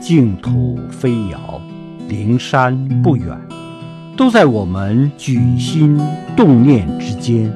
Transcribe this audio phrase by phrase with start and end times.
[0.00, 1.60] 净土飞遥，
[2.08, 3.38] 灵山不远，
[4.16, 6.00] 都在我们举心
[6.34, 7.52] 动念之间。